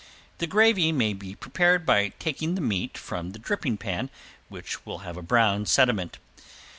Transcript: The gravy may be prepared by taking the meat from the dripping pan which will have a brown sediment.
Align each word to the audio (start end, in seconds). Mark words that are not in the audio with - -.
The 0.39 0.47
gravy 0.47 0.91
may 0.91 1.13
be 1.13 1.35
prepared 1.35 1.85
by 1.85 2.09
taking 2.17 2.55
the 2.55 2.59
meat 2.61 2.97
from 2.97 3.33
the 3.33 3.37
dripping 3.37 3.77
pan 3.77 4.09
which 4.49 4.83
will 4.83 4.99
have 5.05 5.15
a 5.15 5.21
brown 5.21 5.67
sediment. 5.67 6.17